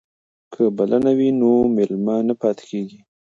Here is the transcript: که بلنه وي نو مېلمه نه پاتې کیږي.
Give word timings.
که 0.53 0.63
بلنه 0.77 1.11
وي 1.17 1.29
نو 1.39 1.51
مېلمه 1.75 2.15
نه 2.27 2.33
پاتې 2.41 2.63
کیږي. 2.69 2.99